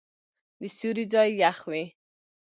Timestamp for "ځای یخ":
1.13-1.57